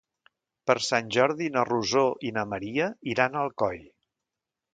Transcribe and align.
Per 0.69 0.75
Sant 0.85 1.11
Jordi 1.15 1.49
na 1.57 1.65
Rosó 1.69 2.05
i 2.31 2.33
na 2.39 2.47
Maria 2.55 2.89
iran 3.15 3.37
a 3.39 3.45
Alcoi. 3.45 3.79